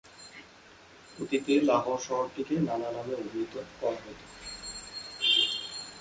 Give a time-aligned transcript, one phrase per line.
[1.17, 4.19] অতীতে লাহোর শহরটিকে নানা নামে অভিহিত করা হত।